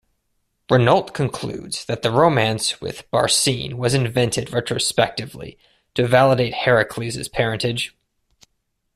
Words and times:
Renault 0.67 1.13
concludes 1.13 1.85
that 1.85 2.01
the 2.01 2.09
romance 2.09 2.81
with 2.81 3.07
Barsine 3.11 3.75
was 3.75 3.93
invented 3.93 4.51
retrospectively 4.51 5.59
to 5.93 6.07
validate 6.07 6.55
Heracles' 6.55 7.27
parentage. 7.27 7.95